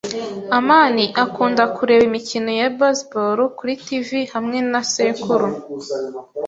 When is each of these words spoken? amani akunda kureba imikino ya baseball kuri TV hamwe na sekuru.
amani 0.57 1.03
akunda 1.23 1.63
kureba 1.75 2.03
imikino 2.09 2.49
ya 2.59 2.69
baseball 2.79 3.39
kuri 3.57 3.73
TV 3.85 4.07
hamwe 4.33 4.57
na 4.71 4.81
sekuru. 4.93 5.47